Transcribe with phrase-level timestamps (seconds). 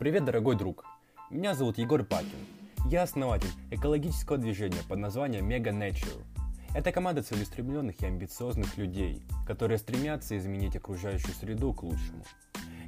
[0.00, 0.86] Привет, дорогой друг!
[1.28, 2.46] Меня зовут Егор Пакин.
[2.86, 6.24] Я основатель экологического движения под названием Mega Nature.
[6.74, 12.24] Это команда целеустремленных и амбициозных людей, которые стремятся изменить окружающую среду к лучшему.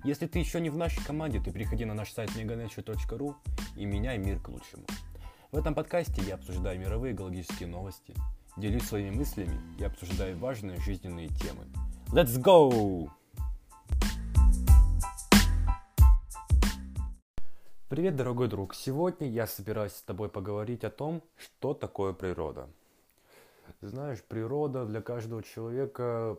[0.05, 3.35] Если ты еще не в нашей команде, то приходи на наш сайт meganature.ru
[3.77, 4.87] и меняй мир к лучшему.
[5.51, 8.15] В этом подкасте я обсуждаю мировые экологические новости,
[8.57, 11.67] делюсь своими мыслями и обсуждаю важные жизненные темы.
[12.11, 13.11] Let's go!
[17.93, 18.75] Привет, дорогой друг!
[18.75, 22.71] Сегодня я собираюсь с тобой поговорить о том, что такое природа.
[23.83, 26.39] Знаешь, природа для каждого человека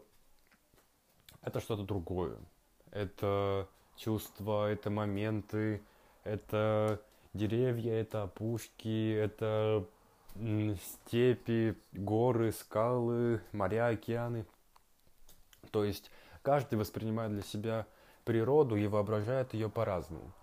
[1.43, 2.39] это что-то другое.
[2.89, 5.83] Это чувства, это моменты,
[6.23, 6.99] это
[7.35, 9.85] деревья, это опушки, это
[10.33, 14.47] степи, горы, скалы, моря, океаны.
[15.69, 16.09] То есть
[16.41, 17.85] каждый воспринимает для себя
[18.25, 20.33] природу и воображает ее по-разному.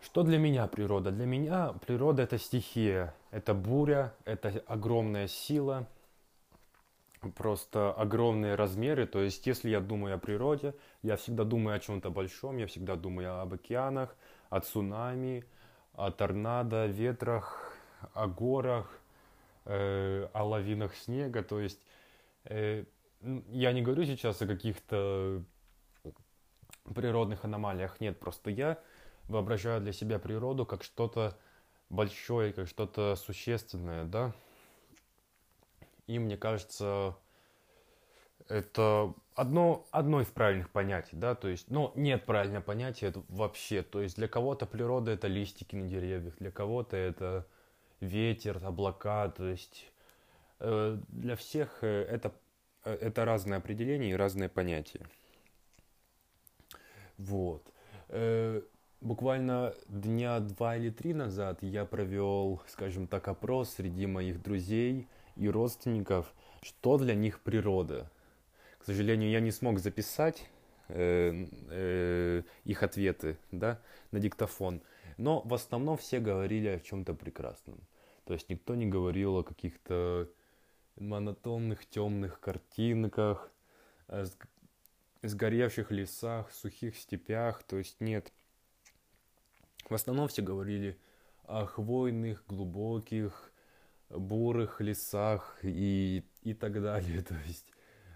[0.00, 1.10] Что для меня природа?
[1.10, 5.86] Для меня природа это стихия, это буря, это огромная сила,
[7.34, 9.06] просто огромные размеры.
[9.06, 12.96] То есть, если я думаю о природе, я всегда думаю о чем-то большом, я всегда
[12.96, 14.16] думаю об океанах,
[14.50, 15.44] о цунами,
[15.94, 17.72] о торнадо, ветрах,
[18.14, 19.00] о горах,
[19.64, 21.42] э, о лавинах снега.
[21.42, 21.80] То есть,
[22.44, 22.84] э,
[23.48, 25.42] я не говорю сейчас о каких-то
[26.94, 28.78] природных аномалиях, нет, просто я
[29.28, 31.36] воображаю для себя природу как что-то
[31.88, 34.32] большое, как что-то существенное, да.
[36.06, 37.16] И мне кажется,
[38.48, 43.82] это одно, одно из правильных понятий, да, то есть, но нет правильного понятия это вообще,
[43.82, 47.46] то есть для кого-то природа это листики на деревьях, для кого-то это
[48.00, 49.90] ветер, облака, то есть
[50.60, 52.32] э, для всех э, это,
[52.84, 55.06] э, это разные определения и разные понятия.
[57.18, 57.66] Вот.
[59.00, 65.06] Буквально дня два или три назад я провел, скажем так, опрос среди моих друзей
[65.36, 66.32] и родственников,
[66.62, 68.10] что для них природа.
[68.78, 70.48] К сожалению, я не смог записать
[70.88, 73.80] э, э, их ответы да,
[74.12, 74.80] на диктофон,
[75.18, 77.78] но в основном все говорили о чем-то прекрасном.
[78.24, 80.28] То есть никто не говорил о каких-то
[80.96, 83.50] монотонных темных картинках,
[84.08, 84.24] о
[85.22, 87.62] сгоревших лесах, сухих степях.
[87.62, 88.32] То есть нет,
[89.90, 90.98] в основном все говорили
[91.44, 93.52] о хвойных, глубоких,
[94.10, 97.22] бурых лесах и, и так далее.
[97.28, 97.66] То есть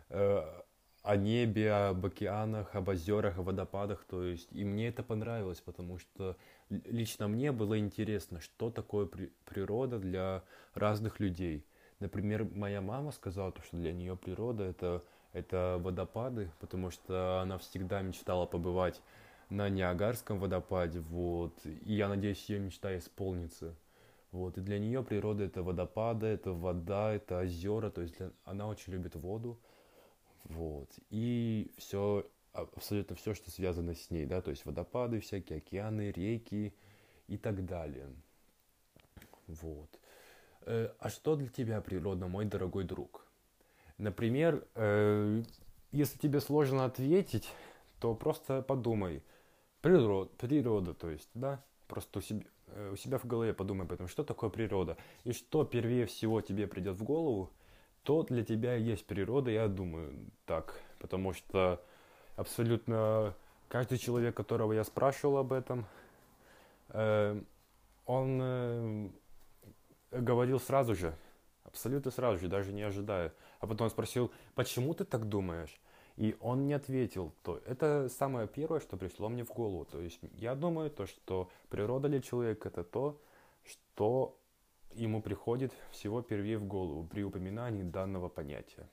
[0.09, 0.63] э,
[1.03, 4.05] о небе, об океанах, об озерах, о водопадах.
[4.05, 6.37] То есть и мне это понравилось, потому что
[6.69, 10.43] лично мне было интересно, что такое при, природа для
[10.75, 11.65] разных людей.
[12.01, 18.01] Например, моя мама сказала, что для нее природа это, это водопады, потому что она всегда
[18.01, 19.03] мечтала побывать
[19.51, 23.75] на Ниагарском водопаде, вот, и я надеюсь, ее мечта исполнится.
[24.33, 28.31] Вот, и для нее природа это водопады, это вода, это озера, то есть для...
[28.45, 29.59] она очень любит воду,
[30.45, 36.13] вот, и все, абсолютно все, что связано с ней, да, то есть водопады всякие, океаны,
[36.13, 36.73] реки
[37.27, 38.07] и так далее.
[39.49, 39.99] Вот.
[40.63, 43.27] Э, а что для тебя природа, мой дорогой друг?
[43.99, 45.43] Например, э,
[45.91, 47.51] если тебе сложно ответить,
[47.99, 49.23] то просто подумай,
[49.81, 53.93] Природа, природа, то есть, да, просто у себя, э, у себя в голове подумай об
[53.93, 54.97] этом, что такое природа.
[55.25, 57.51] И что первее всего тебе придет в голову,
[58.03, 60.15] то для тебя есть природа, я думаю,
[60.45, 60.81] так.
[60.99, 61.83] Потому что
[62.37, 63.35] абсолютно
[63.69, 65.87] каждый человек, которого я спрашивал об этом,
[66.89, 67.41] э,
[68.05, 69.09] он э,
[70.11, 71.15] говорил сразу же,
[71.65, 73.33] абсолютно сразу же, даже не ожидая.
[73.61, 75.81] А потом спросил, почему ты так думаешь?
[76.21, 77.33] И он не ответил.
[77.43, 79.87] То это самое первое, что пришло мне в голову.
[79.87, 83.19] То есть я думаю, то, что природа для человека это то,
[83.65, 84.37] что
[84.93, 88.87] ему приходит всего первее в голову при упоминании данного понятия.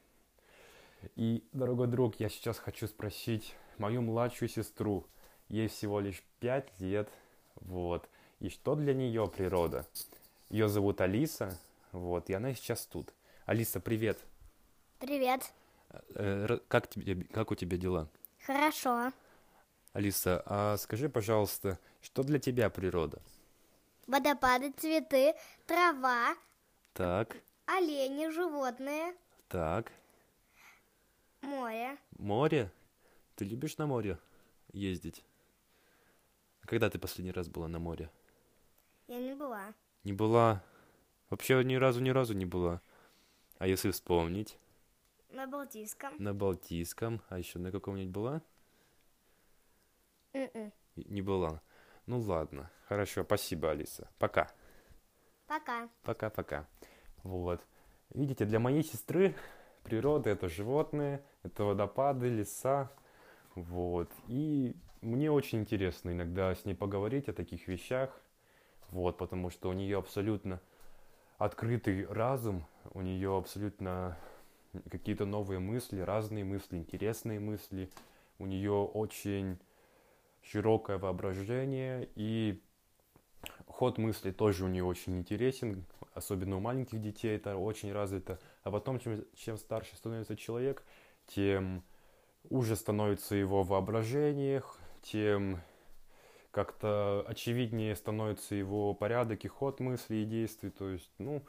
[1.18, 5.06] И, дорогой друг, я сейчас хочу спросить мою младшую сестру.
[5.50, 7.10] Ей всего лишь пять лет.
[7.56, 8.08] Вот.
[8.40, 9.86] И что для нее природа?
[10.50, 11.60] Ее зовут Алиса.
[11.92, 12.30] Вот.
[12.30, 13.14] И она сейчас тут.
[13.46, 14.18] Алиса, привет.
[15.00, 15.52] Привет.
[15.90, 18.10] Э, как, тебе, как у тебя дела?
[18.46, 19.12] Хорошо.
[19.94, 23.22] Алиса, а скажи, пожалуйста, что для тебя природа?
[24.06, 25.34] Водопады, цветы,
[25.66, 26.36] трава.
[26.94, 27.38] Так.
[27.66, 29.16] Олени, животные.
[29.50, 29.92] Так.
[31.42, 31.98] Море.
[32.18, 32.72] Море?
[33.36, 34.18] Ты любишь на море
[34.72, 35.24] ездить?
[36.62, 38.10] Когда ты последний раз была на море?
[39.08, 39.74] Я не была.
[40.04, 40.64] Не была?
[41.30, 42.82] Вообще ни разу, ни разу не была.
[43.58, 44.58] А если вспомнить?
[45.30, 46.14] На Балтийском.
[46.18, 47.22] На Балтийском.
[47.30, 48.42] А еще на каком-нибудь была?
[50.34, 50.72] Mm-mm.
[50.96, 51.62] Не была.
[52.06, 54.10] Ну ладно, хорошо, спасибо, Алиса.
[54.18, 54.50] Пока.
[55.48, 55.90] Пока.
[56.04, 56.68] Пока-пока.
[57.24, 57.62] Вот.
[58.14, 59.36] Видите, для моей сестры
[59.84, 62.92] природа это животные, это водопады, леса.
[63.56, 64.12] Вот.
[64.28, 68.10] И мне очень интересно иногда с ней поговорить о таких вещах.
[68.90, 70.62] Вот, потому что у нее абсолютно
[71.38, 74.18] открытый разум, у нее абсолютно
[74.90, 77.90] какие-то новые мысли, разные мысли, интересные мысли.
[78.40, 79.58] У нее очень
[80.42, 82.62] широкое воображение и
[83.68, 88.40] ход мысли тоже у нее очень интересен, особенно у маленьких детей это очень развито.
[88.64, 90.84] А потом, чем, чем старше становится человек,
[91.28, 91.84] тем
[92.50, 94.64] уже становится его воображение,
[95.02, 95.62] тем
[96.52, 100.70] как-то очевиднее становится его порядок и ход мыслей и действий.
[100.70, 101.44] То есть, ну,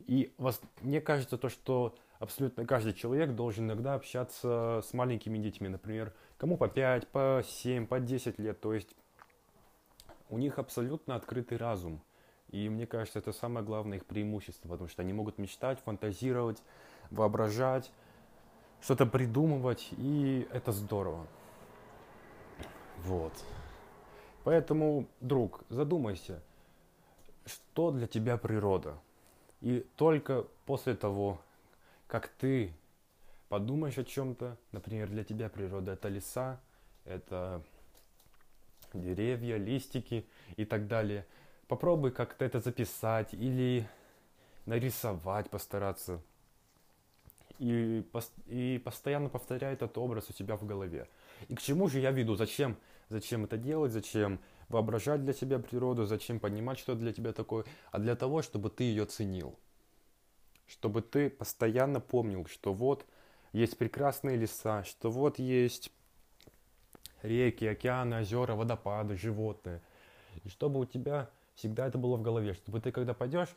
[0.00, 5.68] и вас, мне кажется, то, что абсолютно каждый человек должен иногда общаться с маленькими детьми.
[5.68, 8.60] Например, кому по 5, по 7, по 10 лет.
[8.60, 8.94] То есть
[10.28, 12.02] у них абсолютно открытый разум.
[12.48, 16.62] И мне кажется, это самое главное их преимущество, потому что они могут мечтать, фантазировать,
[17.10, 17.92] воображать,
[18.80, 21.26] что-то придумывать, и это здорово.
[23.04, 23.32] Вот.
[24.44, 26.42] Поэтому, друг, задумайся,
[27.44, 28.98] что для тебя природа.
[29.60, 31.40] И только после того,
[32.08, 32.72] как ты
[33.48, 36.60] подумаешь о чем-то, например, для тебя природа это леса,
[37.04, 37.62] это
[38.94, 40.26] деревья, листики
[40.56, 41.26] и так далее.
[41.68, 43.86] Попробуй как-то это записать или
[44.64, 46.22] нарисовать, постараться.
[47.58, 48.04] И,
[48.46, 51.08] и постоянно повторяй этот образ у себя в голове.
[51.48, 52.36] И к чему же я веду?
[52.36, 52.76] Зачем,
[53.10, 53.92] зачем это делать?
[53.92, 56.06] Зачем воображать для себя природу?
[56.06, 57.64] Зачем понимать, что для тебя такое?
[57.90, 59.58] А для того, чтобы ты ее ценил
[60.68, 63.06] чтобы ты постоянно помнил, что вот
[63.52, 65.90] есть прекрасные леса, что вот есть
[67.22, 69.80] реки, океаны, озера, водопады, животные.
[70.44, 73.48] И чтобы у тебя всегда это было в голове, чтобы ты когда пойдешь,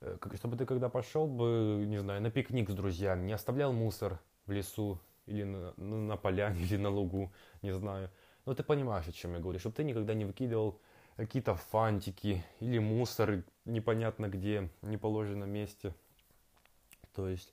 [0.00, 4.18] э, чтобы ты когда пошел бы, не знаю, на пикник с друзьями, не оставлял мусор
[4.46, 7.32] в лесу или на, на поляне, или на лугу,
[7.62, 8.10] не знаю.
[8.44, 10.80] Но ты понимаешь, о чем я говорю, чтобы ты никогда не выкидывал
[11.16, 15.94] какие-то фантики или мусор непонятно где, не положенном месте.
[17.14, 17.52] То есть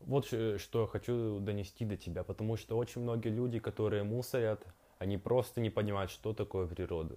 [0.00, 4.66] вот что хочу донести до тебя, потому что очень многие люди, которые мусорят,
[4.98, 7.16] они просто не понимают, что такое природа.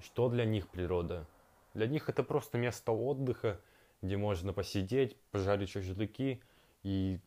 [0.00, 1.26] Что для них природа.
[1.74, 3.60] Для них это просто место отдыха,
[4.02, 6.42] где можно посидеть, пожарить шашлыки
[6.82, 7.20] и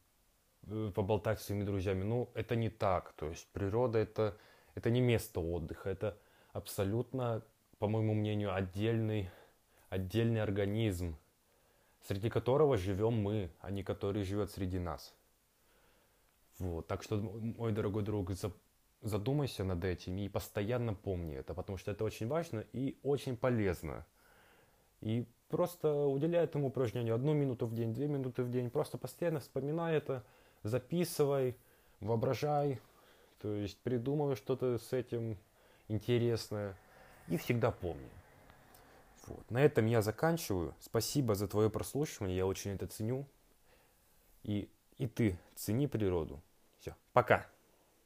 [0.68, 2.04] э, поболтать с своими друзьями.
[2.04, 3.14] Ну, это не так.
[3.14, 4.38] То есть природа это,
[4.76, 6.18] это не место отдыха, это
[6.52, 7.44] абсолютно,
[7.80, 9.30] по моему мнению, отдельный,
[9.90, 11.16] отдельный организм,
[12.04, 15.14] среди которого живем мы, а не который живет среди нас.
[16.60, 18.32] Вот, так что, мой дорогой друг,
[19.02, 24.06] задумайся над этим и постоянно помни это, потому что это очень важно и очень полезно.
[25.02, 29.40] И просто уделяй этому упражнению одну минуту в день, две минуты в день, просто постоянно
[29.40, 30.24] вспоминай это,
[30.64, 31.58] записывай,
[32.00, 32.80] воображай,
[33.42, 35.38] то есть придумывай что-то с этим
[35.90, 36.78] интересное
[37.28, 38.10] и всегда помни.
[39.28, 39.50] Вот.
[39.52, 40.76] На этом я заканчиваю.
[40.80, 43.28] Спасибо за твое прослушивание, я очень это ценю.
[44.44, 46.42] И, и ты цени природу.
[46.80, 47.48] Все, пока.